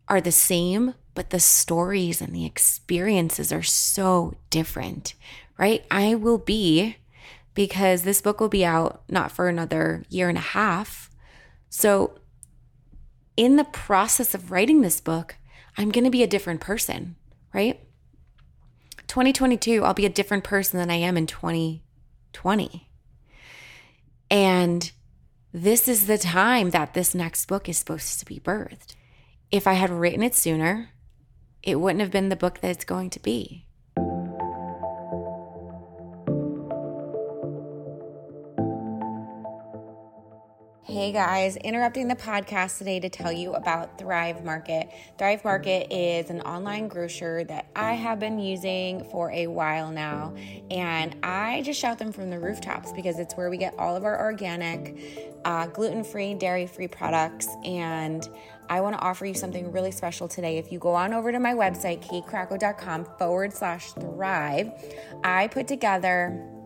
are 0.08 0.22
the 0.22 0.32
same, 0.32 0.94
but 1.16 1.32
the 1.32 1.40
stories 1.42 2.22
and 2.22 2.34
the 2.34 2.46
experiences 2.46 3.52
are 3.52 3.62
so 3.62 4.36
different, 4.50 5.14
right? 5.58 5.86
I 5.92 6.16
will 6.16 6.38
be, 6.38 6.96
because 7.54 8.04
this 8.04 8.22
book 8.22 8.40
will 8.40 8.48
be 8.48 8.64
out 8.64 9.04
not 9.10 9.34
for 9.34 9.50
another 9.50 10.06
year 10.08 10.30
and 10.30 10.38
a 10.38 10.54
half. 10.56 11.12
So, 11.70 12.20
in 13.36 13.58
the 13.58 13.66
process 13.66 14.34
of 14.34 14.50
writing 14.50 14.80
this 14.80 15.02
book, 15.02 15.36
I'm 15.76 15.92
going 15.92 16.06
to 16.06 16.10
be 16.10 16.24
a 16.24 16.28
different 16.28 16.62
person, 16.62 17.18
right? 17.54 17.82
2022, 19.08 19.84
I'll 19.84 19.94
be 19.94 20.06
a 20.06 20.10
different 20.10 20.46
person 20.46 20.80
than 20.80 20.90
I 20.90 20.96
am 20.96 21.18
in 21.18 21.28
2020. 21.28 22.90
And 24.32 24.92
this 25.54 25.88
is 25.88 26.08
the 26.08 26.18
time 26.18 26.72
that 26.72 26.94
this 26.94 27.16
next 27.16 27.46
book 27.46 27.70
is 27.70 27.78
supposed 27.78 28.20
to 28.20 28.26
be 28.26 28.40
birthed. 28.40 28.96
If 29.52 29.68
I 29.68 29.74
had 29.74 29.90
written 29.90 30.24
it 30.24 30.36
sooner, 30.36 30.90
it 31.64 31.80
wouldn't 31.80 32.02
have 32.02 32.12
been 32.12 32.30
the 32.30 32.36
book 32.36 32.60
that 32.60 32.72
it's 32.72 32.86
going 32.86 33.10
to 33.12 33.20
be. 33.20 33.67
Hey 40.98 41.12
guys, 41.12 41.58
interrupting 41.58 42.08
the 42.08 42.16
podcast 42.16 42.80
today 42.80 43.00
to 43.00 43.08
tell 43.08 43.32
you 43.32 43.54
about 43.54 44.00
Thrive 44.00 44.44
Market. 44.44 44.90
Thrive 45.20 45.44
Market 45.44 45.94
is 45.94 46.32
an 46.32 46.42
online 46.42 46.88
grocer 46.88 47.44
that 47.44 47.68
I 47.76 47.94
have 47.94 48.20
been 48.20 48.40
using 48.40 49.04
for 49.12 49.30
a 49.30 49.46
while 49.46 49.92
now, 49.92 50.34
and 50.72 51.16
I 51.22 51.62
just 51.62 51.80
shout 51.80 52.00
them 52.00 52.12
from 52.12 52.32
the 52.32 52.40
rooftops 52.40 52.94
because 52.94 53.20
it's 53.20 53.38
where 53.38 53.52
we 53.52 53.58
get 53.58 53.76
all 53.78 53.96
of 53.96 54.06
our 54.06 54.20
organic, 54.20 54.98
uh, 55.46 55.68
gluten 55.68 56.04
free, 56.04 56.34
dairy 56.34 56.66
free 56.66 56.88
products. 56.88 57.48
And 57.64 58.28
I 58.68 58.82
want 58.82 58.96
to 58.96 59.00
offer 59.00 59.28
you 59.28 59.36
something 59.36 59.72
really 59.72 59.92
special 59.92 60.28
today. 60.28 60.58
If 60.58 60.72
you 60.72 60.80
go 60.80 60.96
on 60.96 61.14
over 61.14 61.32
to 61.32 61.40
my 61.40 61.54
website, 61.54 62.04
katecrocco.com 62.04 63.06
forward 63.20 63.54
slash 63.54 63.92
thrive, 63.92 64.72
I 65.24 65.46
put 65.46 65.68
together 65.68 66.57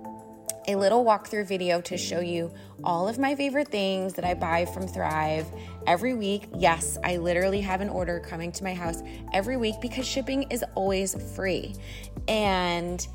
a 0.67 0.75
little 0.75 1.03
walkthrough 1.03 1.47
video 1.47 1.81
to 1.81 1.97
show 1.97 2.19
you 2.19 2.53
all 2.83 3.07
of 3.07 3.17
my 3.17 3.35
favorite 3.35 3.69
things 3.69 4.13
that 4.13 4.25
I 4.25 4.33
buy 4.33 4.65
from 4.65 4.87
Thrive 4.87 5.45
every 5.87 6.13
week. 6.13 6.47
Yes, 6.55 6.97
I 7.03 7.17
literally 7.17 7.61
have 7.61 7.81
an 7.81 7.89
order 7.89 8.19
coming 8.19 8.51
to 8.53 8.63
my 8.63 8.73
house 8.73 9.01
every 9.33 9.57
week 9.57 9.75
because 9.81 10.07
shipping 10.07 10.43
is 10.51 10.63
always 10.75 11.15
free. 11.35 11.75
And 12.27 13.05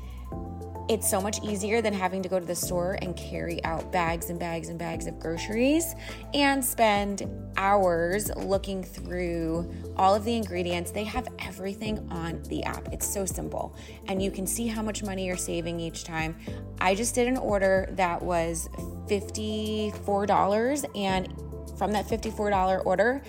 it's 0.89 1.09
so 1.09 1.21
much 1.21 1.43
easier 1.43 1.81
than 1.81 1.93
having 1.93 2.23
to 2.23 2.29
go 2.29 2.39
to 2.39 2.45
the 2.45 2.55
store 2.55 2.97
and 3.01 3.15
carry 3.15 3.63
out 3.63 3.91
bags 3.91 4.29
and 4.29 4.39
bags 4.39 4.69
and 4.69 4.79
bags 4.79 5.05
of 5.07 5.19
groceries 5.19 5.95
and 6.33 6.63
spend 6.63 7.29
hours 7.57 8.29
looking 8.37 8.83
through 8.83 9.69
all 9.97 10.15
of 10.15 10.23
the 10.23 10.35
ingredients. 10.35 10.91
They 10.91 11.03
have 11.03 11.27
everything 11.39 12.07
on 12.09 12.41
the 12.43 12.63
app. 12.63 12.87
It's 12.93 13.05
so 13.05 13.25
simple. 13.25 13.75
And 14.07 14.21
you 14.21 14.31
can 14.31 14.47
see 14.47 14.67
how 14.67 14.81
much 14.81 15.03
money 15.03 15.25
you're 15.25 15.35
saving 15.35 15.79
each 15.79 16.05
time. 16.05 16.37
I 16.79 16.95
just 16.95 17.15
did 17.15 17.27
an 17.27 17.37
order 17.37 17.89
that 17.91 18.21
was 18.21 18.69
$54 19.07 20.85
and 20.95 21.33
from 21.77 21.91
that 21.91 22.07
$54 22.07 22.85
order, 22.85 23.21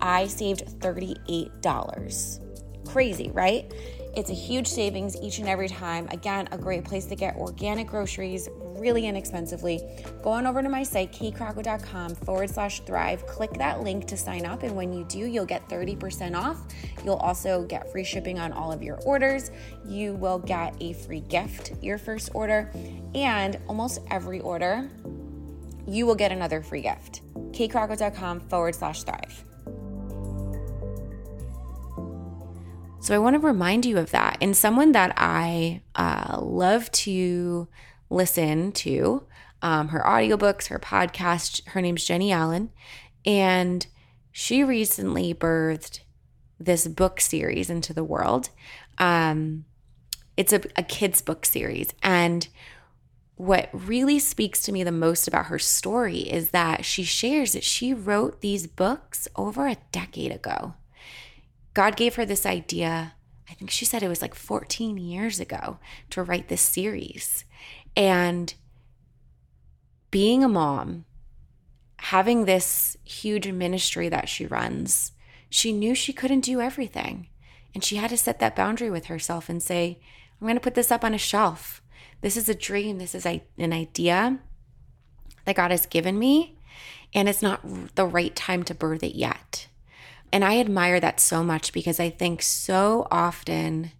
I 0.00 0.26
saved 0.26 0.80
$38. 0.80 2.40
Crazy, 2.88 3.30
right? 3.30 3.72
It's 4.16 4.30
a 4.30 4.34
huge 4.34 4.68
savings 4.68 5.16
each 5.20 5.38
and 5.38 5.48
every 5.48 5.68
time. 5.68 6.06
Again, 6.10 6.48
a 6.52 6.58
great 6.58 6.84
place 6.84 7.04
to 7.06 7.16
get 7.16 7.36
organic 7.36 7.88
groceries 7.88 8.48
really 8.60 9.06
inexpensively. 9.06 9.80
Go 10.22 10.30
on 10.30 10.46
over 10.46 10.62
to 10.62 10.68
my 10.68 10.82
site, 10.82 11.12
katecrocco.com 11.12 12.14
forward 12.14 12.50
slash 12.50 12.80
thrive. 12.80 13.26
Click 13.26 13.52
that 13.54 13.82
link 13.82 14.06
to 14.06 14.16
sign 14.16 14.46
up. 14.46 14.62
And 14.62 14.76
when 14.76 14.92
you 14.92 15.04
do, 15.04 15.18
you'll 15.18 15.46
get 15.46 15.68
30% 15.68 16.36
off. 16.36 16.58
You'll 17.04 17.16
also 17.16 17.64
get 17.64 17.90
free 17.90 18.04
shipping 18.04 18.38
on 18.38 18.52
all 18.52 18.70
of 18.70 18.82
your 18.82 19.00
orders. 19.02 19.50
You 19.84 20.14
will 20.14 20.38
get 20.38 20.76
a 20.80 20.92
free 20.92 21.20
gift 21.20 21.72
your 21.82 21.98
first 21.98 22.30
order. 22.34 22.70
And 23.14 23.58
almost 23.68 24.00
every 24.10 24.40
order, 24.40 24.88
you 25.88 26.06
will 26.06 26.14
get 26.14 26.30
another 26.30 26.62
free 26.62 26.82
gift. 26.82 27.22
katecrocco.com 27.52 28.40
forward 28.48 28.74
slash 28.74 29.02
thrive. 29.02 29.44
So 33.04 33.14
I 33.14 33.18
want 33.18 33.34
to 33.34 33.46
remind 33.46 33.84
you 33.84 33.98
of 33.98 34.12
that. 34.12 34.38
And 34.40 34.56
someone 34.56 34.92
that 34.92 35.12
I 35.18 35.82
uh, 35.94 36.38
love 36.40 36.90
to 36.92 37.68
listen 38.08 38.72
to, 38.72 39.26
um, 39.60 39.88
her 39.88 40.00
audiobooks, 40.00 40.68
her 40.68 40.78
podcast, 40.78 41.68
her 41.68 41.82
name's 41.82 42.06
Jennie 42.06 42.32
Allen. 42.32 42.70
And 43.26 43.86
she 44.32 44.64
recently 44.64 45.34
birthed 45.34 46.00
this 46.58 46.88
book 46.88 47.20
series 47.20 47.68
into 47.68 47.92
the 47.92 48.02
world. 48.02 48.48
Um, 48.96 49.66
it's 50.38 50.54
a, 50.54 50.62
a 50.74 50.82
kids' 50.82 51.20
book 51.20 51.44
series. 51.44 51.90
And 52.02 52.48
what 53.36 53.68
really 53.74 54.18
speaks 54.18 54.62
to 54.62 54.72
me 54.72 54.82
the 54.82 54.90
most 54.90 55.28
about 55.28 55.46
her 55.46 55.58
story 55.58 56.20
is 56.20 56.52
that 56.52 56.86
she 56.86 57.04
shares 57.04 57.52
that 57.52 57.64
she 57.64 57.92
wrote 57.92 58.40
these 58.40 58.66
books 58.66 59.28
over 59.36 59.66
a 59.66 59.76
decade 59.92 60.32
ago. 60.32 60.72
God 61.74 61.96
gave 61.96 62.14
her 62.14 62.24
this 62.24 62.46
idea, 62.46 63.14
I 63.50 63.54
think 63.54 63.70
she 63.70 63.84
said 63.84 64.02
it 64.02 64.08
was 64.08 64.22
like 64.22 64.34
14 64.34 64.96
years 64.96 65.40
ago, 65.40 65.78
to 66.10 66.22
write 66.22 66.48
this 66.48 66.62
series. 66.62 67.44
And 67.96 68.54
being 70.10 70.42
a 70.44 70.48
mom, 70.48 71.04
having 71.98 72.44
this 72.44 72.96
huge 73.04 73.48
ministry 73.48 74.08
that 74.08 74.28
she 74.28 74.46
runs, 74.46 75.12
she 75.50 75.72
knew 75.72 75.94
she 75.94 76.12
couldn't 76.12 76.40
do 76.40 76.60
everything. 76.60 77.28
And 77.74 77.82
she 77.82 77.96
had 77.96 78.10
to 78.10 78.16
set 78.16 78.38
that 78.38 78.54
boundary 78.54 78.90
with 78.90 79.06
herself 79.06 79.48
and 79.48 79.62
say, 79.62 79.98
I'm 80.40 80.46
going 80.46 80.56
to 80.56 80.60
put 80.60 80.74
this 80.74 80.92
up 80.92 81.04
on 81.04 81.14
a 81.14 81.18
shelf. 81.18 81.82
This 82.20 82.36
is 82.36 82.48
a 82.48 82.54
dream. 82.54 82.98
This 82.98 83.14
is 83.14 83.26
an 83.26 83.72
idea 83.72 84.38
that 85.44 85.56
God 85.56 85.72
has 85.72 85.86
given 85.86 86.18
me. 86.18 86.58
And 87.12 87.28
it's 87.28 87.42
not 87.42 87.94
the 87.96 88.06
right 88.06 88.34
time 88.34 88.62
to 88.64 88.74
birth 88.74 89.02
it 89.02 89.16
yet. 89.16 89.66
And 90.34 90.44
I 90.44 90.58
admire 90.58 90.98
that 90.98 91.20
so 91.20 91.44
much 91.44 91.72
because 91.72 92.00
I 92.00 92.10
think 92.10 92.42
so 92.42 93.06
often 93.08 93.92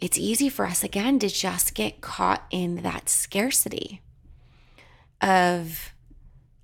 it's 0.00 0.18
easy 0.18 0.48
for 0.48 0.66
us, 0.66 0.82
again, 0.82 1.20
to 1.20 1.28
just 1.28 1.72
get 1.72 2.00
caught 2.00 2.44
in 2.50 2.82
that 2.82 3.08
scarcity 3.08 4.02
of, 5.20 5.94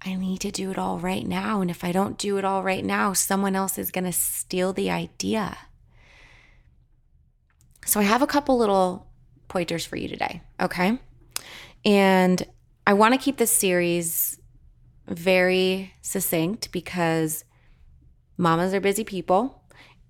I 0.04 0.16
need 0.16 0.40
to 0.40 0.50
do 0.50 0.72
it 0.72 0.78
all 0.78 0.98
right 0.98 1.24
now. 1.24 1.60
And 1.60 1.70
if 1.70 1.84
I 1.84 1.92
don't 1.92 2.18
do 2.18 2.38
it 2.38 2.44
all 2.44 2.64
right 2.64 2.84
now, 2.84 3.12
someone 3.12 3.54
else 3.54 3.78
is 3.78 3.92
going 3.92 4.02
to 4.02 4.10
steal 4.10 4.72
the 4.72 4.90
idea. 4.90 5.56
So 7.84 8.00
I 8.00 8.02
have 8.02 8.20
a 8.20 8.26
couple 8.26 8.58
little 8.58 9.06
pointers 9.46 9.86
for 9.86 9.94
you 9.94 10.08
today. 10.08 10.42
Okay. 10.60 10.98
And 11.84 12.42
I 12.84 12.94
want 12.94 13.14
to 13.14 13.20
keep 13.20 13.36
this 13.36 13.52
series 13.52 14.40
very 15.06 15.94
succinct 16.02 16.72
because 16.72 17.44
mamas 18.36 18.74
are 18.74 18.80
busy 18.80 19.04
people 19.04 19.62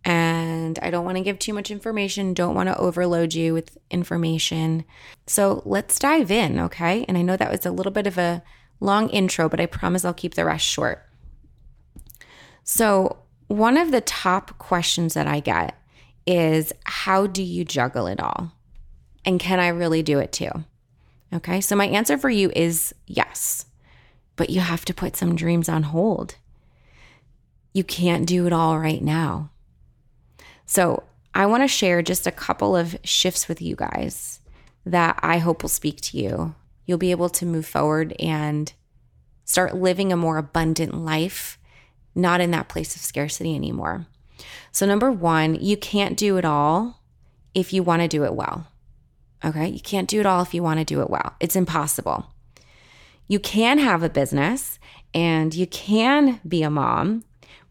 and 0.06 0.78
I 0.82 0.90
don't 0.90 1.04
want 1.04 1.16
to 1.16 1.22
give 1.22 1.40
too 1.40 1.52
much 1.52 1.72
information, 1.72 2.32
don't 2.32 2.54
want 2.54 2.68
to 2.68 2.78
overload 2.78 3.34
you 3.34 3.52
with 3.52 3.76
information. 3.90 4.84
So 5.26 5.62
let's 5.64 5.98
dive 5.98 6.30
in, 6.30 6.60
okay? 6.60 7.04
And 7.08 7.18
I 7.18 7.22
know 7.22 7.36
that 7.36 7.50
was 7.50 7.66
a 7.66 7.72
little 7.72 7.90
bit 7.90 8.06
of 8.06 8.16
a 8.16 8.40
long 8.78 9.08
intro, 9.08 9.48
but 9.48 9.60
I 9.60 9.66
promise 9.66 10.04
I'll 10.04 10.14
keep 10.14 10.34
the 10.34 10.44
rest 10.44 10.64
short. 10.64 11.04
So, 12.62 13.18
one 13.48 13.76
of 13.76 13.90
the 13.92 14.00
top 14.00 14.58
questions 14.58 15.14
that 15.14 15.28
I 15.28 15.38
get 15.40 15.76
is 16.26 16.72
how 16.84 17.26
do 17.26 17.42
you 17.42 17.64
juggle 17.64 18.06
it 18.06 18.20
all? 18.20 18.52
And 19.24 19.40
can 19.40 19.60
I 19.60 19.68
really 19.68 20.02
do 20.02 20.18
it 20.18 20.32
too? 20.32 20.50
Okay, 21.32 21.60
so 21.60 21.74
my 21.74 21.86
answer 21.86 22.16
for 22.16 22.30
you 22.30 22.52
is 22.54 22.94
yes, 23.06 23.66
but 24.36 24.50
you 24.50 24.60
have 24.60 24.84
to 24.84 24.94
put 24.94 25.16
some 25.16 25.34
dreams 25.36 25.68
on 25.68 25.84
hold 25.84 26.36
you 27.76 27.84
can't 27.84 28.26
do 28.26 28.46
it 28.46 28.54
all 28.54 28.78
right 28.78 29.02
now. 29.02 29.50
So, 30.64 31.02
I 31.34 31.44
want 31.44 31.62
to 31.62 31.68
share 31.68 32.00
just 32.00 32.26
a 32.26 32.30
couple 32.30 32.74
of 32.74 32.96
shifts 33.04 33.48
with 33.48 33.60
you 33.60 33.76
guys 33.76 34.40
that 34.86 35.20
I 35.22 35.36
hope 35.36 35.62
will 35.62 35.68
speak 35.68 36.00
to 36.00 36.16
you. 36.16 36.54
You'll 36.86 36.96
be 36.96 37.10
able 37.10 37.28
to 37.28 37.44
move 37.44 37.66
forward 37.66 38.14
and 38.18 38.72
start 39.44 39.76
living 39.76 40.10
a 40.10 40.16
more 40.16 40.38
abundant 40.38 40.94
life, 40.94 41.58
not 42.14 42.40
in 42.40 42.50
that 42.52 42.70
place 42.70 42.96
of 42.96 43.02
scarcity 43.02 43.54
anymore. 43.54 44.06
So, 44.72 44.86
number 44.86 45.12
one, 45.12 45.56
you 45.56 45.76
can't 45.76 46.16
do 46.16 46.38
it 46.38 46.46
all 46.46 47.02
if 47.52 47.74
you 47.74 47.82
want 47.82 48.00
to 48.00 48.08
do 48.08 48.24
it 48.24 48.34
well. 48.34 48.68
Okay. 49.44 49.68
You 49.68 49.80
can't 49.80 50.08
do 50.08 50.18
it 50.18 50.26
all 50.26 50.40
if 50.40 50.54
you 50.54 50.62
want 50.62 50.78
to 50.78 50.84
do 50.86 51.02
it 51.02 51.10
well. 51.10 51.34
It's 51.40 51.56
impossible. 51.56 52.32
You 53.28 53.38
can 53.38 53.78
have 53.78 54.02
a 54.02 54.08
business 54.08 54.78
and 55.12 55.54
you 55.54 55.66
can 55.66 56.40
be 56.48 56.62
a 56.62 56.70
mom 56.70 57.24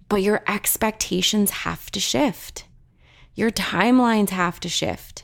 but 0.10 0.22
your 0.22 0.44
expectations 0.48 1.52
have 1.52 1.90
to 1.92 2.00
shift. 2.00 2.66
Your 3.34 3.52
timelines 3.52 4.30
have 4.30 4.60
to 4.62 4.70
shift. 4.70 5.24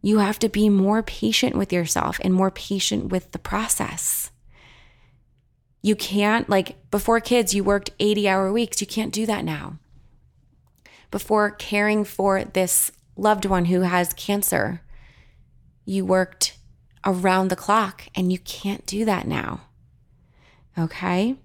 You 0.00 0.18
have 0.18 0.38
to 0.40 0.48
be 0.48 0.68
more 0.68 1.02
patient 1.02 1.56
with 1.56 1.72
yourself 1.72 2.20
and 2.22 2.32
more 2.32 2.50
patient 2.50 3.06
with 3.06 3.32
the 3.32 3.38
process. 3.38 4.30
You 5.82 5.96
can't, 5.96 6.48
like 6.48 6.90
before 6.90 7.20
kids, 7.20 7.54
you 7.54 7.64
worked 7.64 7.90
80 7.98 8.28
hour 8.28 8.52
weeks. 8.52 8.80
You 8.80 8.86
can't 8.86 9.12
do 9.12 9.26
that 9.26 9.44
now. 9.44 9.78
Before 11.10 11.50
caring 11.50 12.04
for 12.04 12.44
this 12.44 12.92
loved 13.16 13.44
one 13.44 13.66
who 13.66 13.80
has 13.80 14.12
cancer, 14.12 14.82
you 15.84 16.04
worked 16.04 16.56
around 17.04 17.48
the 17.48 17.56
clock 17.56 18.04
and 18.14 18.32
you 18.32 18.38
can't 18.38 18.84
do 18.86 19.04
that 19.04 19.26
now. 19.26 19.62
Okay? 20.78 21.36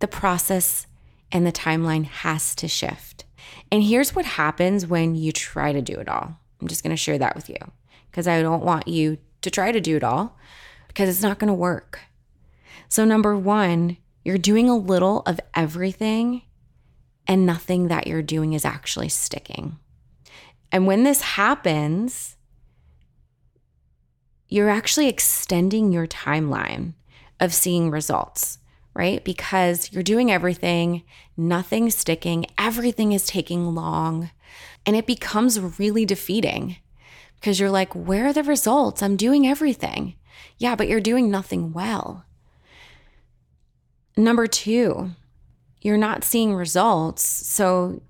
The 0.00 0.08
process 0.08 0.86
and 1.30 1.46
the 1.46 1.52
timeline 1.52 2.04
has 2.04 2.54
to 2.56 2.68
shift. 2.68 3.24
And 3.70 3.82
here's 3.82 4.14
what 4.14 4.24
happens 4.24 4.86
when 4.86 5.14
you 5.14 5.32
try 5.32 5.72
to 5.72 5.80
do 5.80 5.94
it 5.94 6.08
all. 6.08 6.36
I'm 6.60 6.68
just 6.68 6.82
going 6.82 6.90
to 6.90 6.96
share 6.96 7.18
that 7.18 7.36
with 7.36 7.48
you 7.48 7.56
because 8.10 8.26
I 8.26 8.42
don't 8.42 8.64
want 8.64 8.88
you 8.88 9.18
to 9.42 9.50
try 9.50 9.72
to 9.72 9.80
do 9.80 9.96
it 9.96 10.04
all 10.04 10.36
because 10.88 11.08
it's 11.08 11.22
not 11.22 11.38
going 11.38 11.48
to 11.48 11.54
work. 11.54 12.00
So, 12.88 13.04
number 13.04 13.36
one, 13.36 13.96
you're 14.24 14.38
doing 14.38 14.68
a 14.68 14.76
little 14.76 15.20
of 15.20 15.40
everything 15.54 16.42
and 17.26 17.46
nothing 17.46 17.88
that 17.88 18.06
you're 18.06 18.22
doing 18.22 18.52
is 18.52 18.64
actually 18.64 19.08
sticking. 19.08 19.78
And 20.72 20.86
when 20.86 21.04
this 21.04 21.22
happens, 21.22 22.36
you're 24.48 24.68
actually 24.68 25.08
extending 25.08 25.92
your 25.92 26.06
timeline 26.06 26.94
of 27.38 27.54
seeing 27.54 27.90
results 27.90 28.58
right? 28.94 29.24
Because 29.24 29.92
you're 29.92 30.02
doing 30.02 30.30
everything, 30.30 31.02
nothing's 31.36 31.94
sticking, 31.94 32.46
everything 32.58 33.12
is 33.12 33.26
taking 33.26 33.74
long, 33.74 34.30
and 34.84 34.96
it 34.96 35.06
becomes 35.06 35.78
really 35.78 36.04
defeating 36.04 36.76
because 37.36 37.58
you're 37.58 37.70
like, 37.70 37.94
where 37.94 38.26
are 38.26 38.32
the 38.32 38.42
results? 38.42 39.02
I'm 39.02 39.16
doing 39.16 39.46
everything. 39.46 40.14
Yeah, 40.58 40.74
but 40.74 40.88
you're 40.88 41.00
doing 41.00 41.30
nothing 41.30 41.72
well. 41.72 42.24
Number 44.16 44.46
two, 44.46 45.12
you're 45.80 45.96
not 45.96 46.24
seeing 46.24 46.54
results. 46.54 47.26
So 47.26 48.02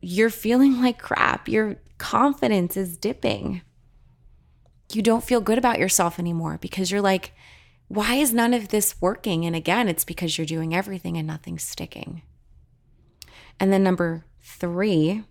you're 0.00 0.30
feeling 0.30 0.80
like 0.80 0.98
crap. 0.98 1.48
Your 1.48 1.76
confidence 1.98 2.76
is 2.76 2.96
dipping. 2.96 3.60
You 4.92 5.02
don't 5.02 5.24
feel 5.24 5.40
good 5.40 5.58
about 5.58 5.78
yourself 5.78 6.18
anymore 6.18 6.58
because 6.60 6.90
you're 6.90 7.02
like, 7.02 7.34
why 7.90 8.14
is 8.14 8.32
none 8.32 8.54
of 8.54 8.68
this 8.68 8.94
working? 9.00 9.44
And 9.44 9.56
again, 9.56 9.88
it's 9.88 10.04
because 10.04 10.38
you're 10.38 10.46
doing 10.46 10.72
everything 10.72 11.16
and 11.16 11.26
nothing's 11.26 11.64
sticking. 11.64 12.22
And 13.58 13.72
then 13.72 13.82
number 13.82 14.24
three, 14.40 15.24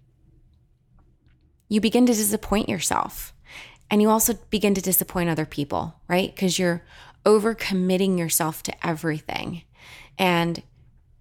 you 1.70 1.80
begin 1.80 2.06
to 2.06 2.14
disappoint 2.14 2.68
yourself. 2.68 3.34
And 3.90 4.02
you 4.02 4.10
also 4.10 4.34
begin 4.50 4.74
to 4.74 4.82
disappoint 4.82 5.30
other 5.30 5.46
people, 5.46 6.02
right? 6.10 6.36
Because 6.36 6.60
you're 6.60 6.84
overcommitting 7.26 8.18
yourself 8.18 8.62
to 8.64 8.86
everything 8.86 9.62
and 10.18 10.62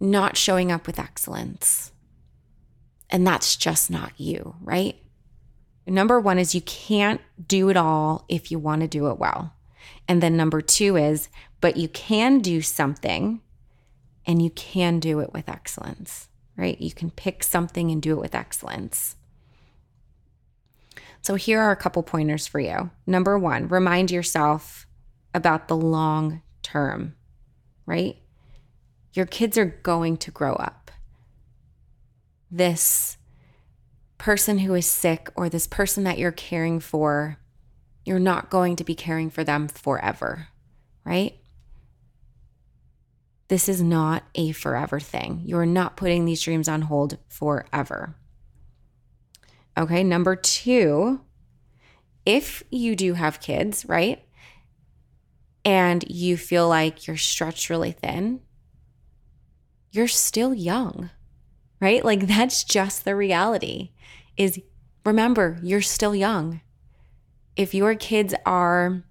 not 0.00 0.36
showing 0.36 0.72
up 0.72 0.88
with 0.88 0.98
excellence. 0.98 1.92
And 3.10 3.24
that's 3.24 3.54
just 3.54 3.92
not 3.92 4.10
you, 4.16 4.56
right? 4.60 4.96
Number 5.86 6.18
one 6.18 6.40
is 6.40 6.56
you 6.56 6.62
can't 6.62 7.20
do 7.46 7.68
it 7.68 7.76
all 7.76 8.24
if 8.28 8.50
you 8.50 8.58
want 8.58 8.80
to 8.80 8.88
do 8.88 9.08
it 9.08 9.20
well. 9.20 9.54
And 10.06 10.22
then 10.22 10.36
number 10.36 10.60
two 10.60 10.96
is, 10.96 11.28
but 11.60 11.76
you 11.76 11.88
can 11.88 12.40
do 12.40 12.62
something 12.62 13.40
and 14.26 14.42
you 14.42 14.50
can 14.50 15.00
do 15.00 15.20
it 15.20 15.32
with 15.32 15.48
excellence, 15.48 16.28
right? 16.56 16.80
You 16.80 16.92
can 16.92 17.10
pick 17.10 17.42
something 17.42 17.90
and 17.90 18.00
do 18.00 18.12
it 18.12 18.20
with 18.20 18.34
excellence. 18.34 19.16
So 21.22 21.34
here 21.34 21.60
are 21.60 21.72
a 21.72 21.76
couple 21.76 22.02
pointers 22.02 22.46
for 22.46 22.60
you. 22.60 22.90
Number 23.06 23.38
one, 23.38 23.68
remind 23.68 24.10
yourself 24.10 24.86
about 25.34 25.68
the 25.68 25.76
long 25.76 26.42
term, 26.62 27.14
right? 27.86 28.16
Your 29.12 29.26
kids 29.26 29.58
are 29.58 29.80
going 29.82 30.16
to 30.18 30.30
grow 30.30 30.54
up. 30.54 30.90
This 32.50 33.18
person 34.16 34.58
who 34.58 34.74
is 34.74 34.86
sick 34.86 35.28
or 35.36 35.48
this 35.48 35.66
person 35.66 36.04
that 36.04 36.18
you're 36.18 36.32
caring 36.32 36.80
for, 36.80 37.38
you're 38.08 38.18
not 38.18 38.48
going 38.48 38.74
to 38.74 38.84
be 38.84 38.94
caring 38.94 39.28
for 39.28 39.44
them 39.44 39.68
forever, 39.68 40.48
right? 41.04 41.38
This 43.48 43.68
is 43.68 43.82
not 43.82 44.24
a 44.34 44.52
forever 44.52 44.98
thing. 44.98 45.42
You're 45.44 45.66
not 45.66 45.98
putting 45.98 46.24
these 46.24 46.40
dreams 46.40 46.68
on 46.68 46.82
hold 46.82 47.18
forever. 47.28 48.16
Okay, 49.76 50.02
number 50.02 50.36
two, 50.36 51.20
if 52.24 52.62
you 52.70 52.96
do 52.96 53.12
have 53.12 53.40
kids, 53.40 53.84
right? 53.86 54.24
And 55.62 56.02
you 56.08 56.38
feel 56.38 56.66
like 56.66 57.06
you're 57.06 57.18
stretched 57.18 57.68
really 57.68 57.92
thin, 57.92 58.40
you're 59.90 60.08
still 60.08 60.54
young, 60.54 61.10
right? 61.78 62.02
Like 62.02 62.26
that's 62.26 62.64
just 62.64 63.04
the 63.04 63.14
reality 63.14 63.90
is 64.38 64.58
remember, 65.04 65.58
you're 65.62 65.82
still 65.82 66.14
young. 66.14 66.62
If 67.58 67.74
your 67.74 67.94
kids 67.94 68.34
are 68.46 69.02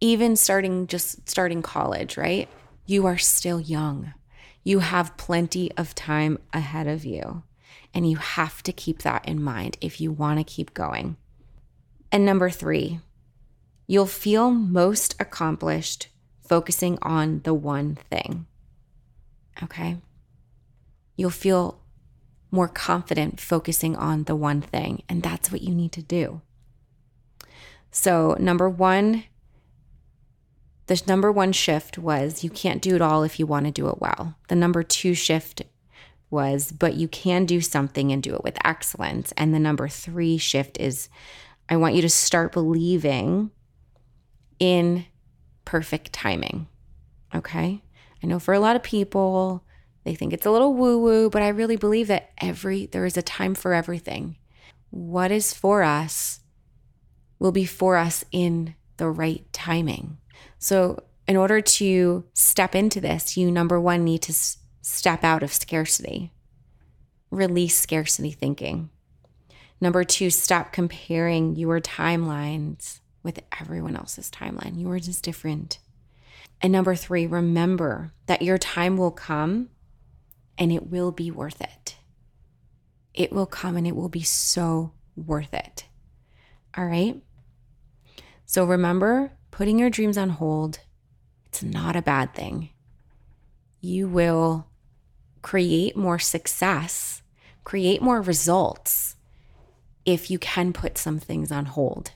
even 0.00 0.34
starting 0.34 0.86
just 0.86 1.28
starting 1.28 1.62
college, 1.62 2.16
right? 2.16 2.48
You 2.86 3.06
are 3.06 3.18
still 3.18 3.60
young. 3.60 4.12
You 4.64 4.80
have 4.80 5.16
plenty 5.16 5.70
of 5.76 5.94
time 5.94 6.38
ahead 6.52 6.86
of 6.86 7.04
you. 7.04 7.44
And 7.94 8.08
you 8.08 8.16
have 8.16 8.62
to 8.64 8.72
keep 8.72 9.02
that 9.02 9.26
in 9.28 9.42
mind 9.42 9.76
if 9.80 10.00
you 10.00 10.12
want 10.12 10.38
to 10.38 10.44
keep 10.44 10.74
going. 10.74 11.16
And 12.12 12.24
number 12.24 12.50
three, 12.50 13.00
you'll 13.86 14.06
feel 14.06 14.50
most 14.50 15.14
accomplished 15.20 16.08
focusing 16.40 16.98
on 17.02 17.40
the 17.44 17.54
one 17.54 17.94
thing. 17.94 18.46
Okay? 19.62 19.98
You'll 21.16 21.30
feel 21.30 21.80
more 22.50 22.68
confident 22.68 23.40
focusing 23.40 23.96
on 23.96 24.24
the 24.24 24.34
one 24.34 24.60
thing. 24.60 25.02
And 25.08 25.22
that's 25.22 25.52
what 25.52 25.62
you 25.62 25.74
need 25.74 25.92
to 25.92 26.02
do. 26.02 26.42
So, 27.90 28.36
number 28.38 28.68
one, 28.68 29.24
the 30.86 31.02
number 31.06 31.30
one 31.30 31.52
shift 31.52 31.98
was 31.98 32.44
you 32.44 32.50
can't 32.50 32.82
do 32.82 32.94
it 32.94 33.02
all 33.02 33.22
if 33.22 33.38
you 33.38 33.46
want 33.46 33.66
to 33.66 33.72
do 33.72 33.88
it 33.88 34.00
well. 34.00 34.36
The 34.48 34.56
number 34.56 34.82
two 34.82 35.14
shift 35.14 35.62
was, 36.30 36.72
but 36.72 36.94
you 36.94 37.08
can 37.08 37.44
do 37.44 37.60
something 37.60 38.12
and 38.12 38.22
do 38.22 38.34
it 38.34 38.44
with 38.44 38.58
excellence. 38.64 39.32
And 39.36 39.52
the 39.52 39.58
number 39.58 39.88
three 39.88 40.38
shift 40.38 40.78
is, 40.78 41.08
I 41.68 41.76
want 41.76 41.94
you 41.94 42.02
to 42.02 42.08
start 42.08 42.52
believing 42.52 43.50
in 44.58 45.06
perfect 45.64 46.12
timing. 46.12 46.68
Okay. 47.34 47.82
I 48.22 48.26
know 48.26 48.38
for 48.38 48.54
a 48.54 48.60
lot 48.60 48.76
of 48.76 48.82
people, 48.82 49.64
they 50.04 50.14
think 50.14 50.32
it's 50.32 50.46
a 50.46 50.50
little 50.50 50.74
woo 50.74 50.98
woo, 50.98 51.30
but 51.30 51.42
I 51.42 51.48
really 51.48 51.76
believe 51.76 52.08
that 52.08 52.30
every 52.38 52.86
there 52.86 53.06
is 53.06 53.16
a 53.16 53.22
time 53.22 53.54
for 53.54 53.74
everything. 53.74 54.36
What 54.90 55.30
is 55.30 55.54
for 55.54 55.82
us 55.82 56.40
will 57.40 57.50
be 57.50 57.64
for 57.64 57.96
us 57.96 58.24
in 58.30 58.76
the 58.98 59.10
right 59.10 59.44
timing. 59.52 60.18
So, 60.60 61.02
in 61.26 61.36
order 61.36 61.60
to 61.60 62.24
step 62.34 62.74
into 62.74 63.00
this, 63.00 63.36
you 63.36 63.50
number 63.50 63.80
one 63.80 64.04
need 64.04 64.22
to 64.22 64.32
s- 64.32 64.58
step 64.82 65.24
out 65.24 65.42
of 65.42 65.52
scarcity, 65.52 66.32
release 67.30 67.78
scarcity 67.78 68.30
thinking. 68.30 68.90
Number 69.80 70.04
two, 70.04 70.30
stop 70.30 70.72
comparing 70.72 71.56
your 71.56 71.80
timelines 71.80 73.00
with 73.22 73.40
everyone 73.60 73.96
else's 73.96 74.30
timeline. 74.30 74.80
Yours 74.80 75.08
is 75.08 75.20
different. 75.20 75.78
And 76.60 76.72
number 76.72 76.94
three, 76.94 77.26
remember 77.26 78.12
that 78.26 78.42
your 78.42 78.58
time 78.58 78.96
will 78.96 79.10
come 79.10 79.70
and 80.58 80.70
it 80.70 80.88
will 80.88 81.12
be 81.12 81.30
worth 81.30 81.60
it. 81.60 81.96
It 83.14 83.32
will 83.32 83.46
come 83.46 83.76
and 83.76 83.86
it 83.86 83.96
will 83.96 84.08
be 84.10 84.22
so 84.22 84.92
worth 85.16 85.54
it. 85.54 85.86
All 86.76 86.84
right. 86.84 87.22
So 88.50 88.64
remember, 88.64 89.30
putting 89.52 89.78
your 89.78 89.90
dreams 89.90 90.18
on 90.18 90.30
hold, 90.30 90.80
it's 91.46 91.62
not 91.62 91.94
a 91.94 92.02
bad 92.02 92.34
thing. 92.34 92.70
You 93.80 94.08
will 94.08 94.66
create 95.40 95.96
more 95.96 96.18
success, 96.18 97.22
create 97.62 98.02
more 98.02 98.20
results 98.20 99.14
if 100.04 100.32
you 100.32 100.40
can 100.40 100.72
put 100.72 100.98
some 100.98 101.20
things 101.20 101.52
on 101.52 101.66
hold 101.66 102.10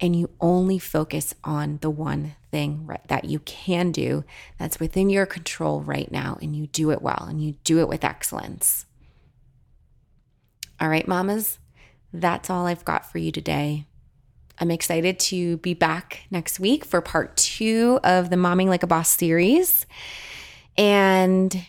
and 0.00 0.16
you 0.16 0.28
only 0.40 0.76
focus 0.76 1.36
on 1.44 1.78
the 1.82 1.90
one 1.90 2.34
thing 2.50 2.90
that 3.06 3.26
you 3.26 3.38
can 3.38 3.92
do 3.92 4.24
that's 4.58 4.80
within 4.80 5.08
your 5.08 5.24
control 5.24 5.82
right 5.82 6.10
now 6.10 6.36
and 6.42 6.56
you 6.56 6.66
do 6.66 6.90
it 6.90 7.00
well 7.00 7.26
and 7.28 7.40
you 7.40 7.54
do 7.62 7.78
it 7.78 7.88
with 7.88 8.02
excellence. 8.02 8.86
All 10.80 10.88
right, 10.88 11.06
mamas, 11.06 11.60
that's 12.12 12.50
all 12.50 12.66
I've 12.66 12.84
got 12.84 13.08
for 13.08 13.18
you 13.18 13.30
today. 13.30 13.86
I'm 14.60 14.70
excited 14.70 15.18
to 15.20 15.58
be 15.58 15.74
back 15.74 16.22
next 16.30 16.58
week 16.58 16.84
for 16.84 17.00
part 17.00 17.36
two 17.36 18.00
of 18.02 18.30
the 18.30 18.36
Momming 18.36 18.66
Like 18.66 18.82
a 18.82 18.88
Boss 18.88 19.08
series. 19.08 19.86
And 20.76 21.66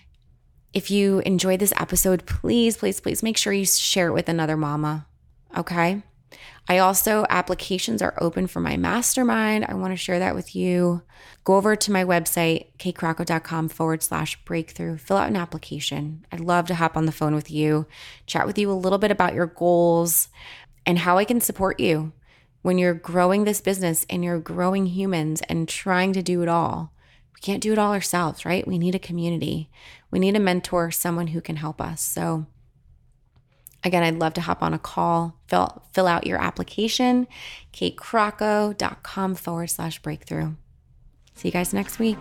if 0.73 0.89
you 0.89 1.19
enjoyed 1.19 1.59
this 1.59 1.73
episode, 1.77 2.25
please, 2.25 2.77
please, 2.77 2.99
please 2.99 3.21
make 3.21 3.37
sure 3.37 3.53
you 3.53 3.65
share 3.65 4.07
it 4.07 4.13
with 4.13 4.29
another 4.29 4.57
mama. 4.57 5.05
Okay. 5.55 6.01
I 6.67 6.77
also, 6.77 7.25
applications 7.29 8.01
are 8.01 8.13
open 8.21 8.45
for 8.45 8.59
my 8.59 8.77
mastermind. 8.77 9.65
I 9.67 9.73
want 9.73 9.91
to 9.93 9.97
share 9.97 10.19
that 10.19 10.35
with 10.35 10.55
you. 10.55 11.01
Go 11.43 11.55
over 11.55 11.75
to 11.75 11.91
my 11.91 12.05
website, 12.05 12.67
katecrocco.com 12.77 13.69
forward 13.69 14.03
slash 14.03 14.43
breakthrough. 14.45 14.97
Fill 14.97 15.17
out 15.17 15.29
an 15.29 15.35
application. 15.35 16.25
I'd 16.31 16.39
love 16.39 16.67
to 16.67 16.75
hop 16.75 16.95
on 16.95 17.05
the 17.05 17.11
phone 17.11 17.33
with 17.33 17.49
you, 17.49 17.87
chat 18.27 18.45
with 18.45 18.59
you 18.59 18.71
a 18.71 18.73
little 18.73 18.99
bit 18.99 19.09
about 19.09 19.33
your 19.33 19.47
goals 19.47 20.29
and 20.85 20.99
how 20.99 21.17
I 21.17 21.25
can 21.25 21.41
support 21.41 21.79
you 21.79 22.13
when 22.61 22.77
you're 22.77 22.93
growing 22.93 23.43
this 23.43 23.61
business 23.61 24.05
and 24.09 24.23
you're 24.23 24.39
growing 24.39 24.87
humans 24.87 25.41
and 25.47 25.67
trying 25.67 26.13
to 26.13 26.21
do 26.21 26.41
it 26.41 26.49
all. 26.49 26.93
We 27.33 27.41
can't 27.41 27.63
do 27.63 27.71
it 27.71 27.77
all 27.77 27.93
ourselves, 27.93 28.45
right? 28.45 28.67
We 28.67 28.77
need 28.77 28.95
a 28.95 28.99
community. 28.99 29.69
We 30.11 30.19
need 30.19 30.35
a 30.35 30.39
mentor, 30.39 30.91
someone 30.91 31.27
who 31.27 31.41
can 31.41 31.55
help 31.55 31.79
us. 31.79 32.01
So, 32.01 32.47
Again, 33.83 34.03
I'd 34.03 34.19
love 34.19 34.33
to 34.33 34.41
hop 34.41 34.61
on 34.61 34.73
a 34.73 34.79
call, 34.79 35.35
fill, 35.47 35.83
fill 35.93 36.07
out 36.07 36.27
your 36.27 36.37
application, 36.37 37.27
katecrocco.com 37.73 39.35
forward 39.35 39.69
slash 39.69 40.01
breakthrough. 40.01 40.55
See 41.35 41.47
you 41.47 41.53
guys 41.53 41.73
next 41.73 41.99
week. 41.99 42.17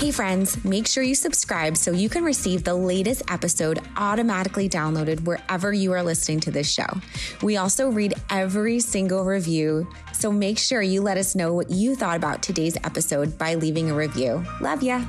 Hey, 0.00 0.12
friends, 0.12 0.64
make 0.64 0.86
sure 0.86 1.02
you 1.02 1.14
subscribe 1.14 1.76
so 1.76 1.90
you 1.90 2.08
can 2.08 2.24
receive 2.24 2.64
the 2.64 2.72
latest 2.74 3.20
episode 3.28 3.80
automatically 3.98 4.66
downloaded 4.66 5.20
wherever 5.24 5.74
you 5.74 5.92
are 5.92 6.02
listening 6.02 6.40
to 6.40 6.50
this 6.50 6.72
show. 6.72 6.86
We 7.42 7.58
also 7.58 7.90
read 7.90 8.14
every 8.30 8.80
single 8.80 9.26
review, 9.26 9.86
so 10.14 10.32
make 10.32 10.58
sure 10.58 10.80
you 10.80 11.02
let 11.02 11.18
us 11.18 11.34
know 11.34 11.52
what 11.52 11.68
you 11.68 11.96
thought 11.96 12.16
about 12.16 12.42
today's 12.42 12.78
episode 12.78 13.36
by 13.36 13.56
leaving 13.56 13.90
a 13.90 13.94
review. 13.94 14.42
Love 14.62 14.82
ya. 14.82 15.04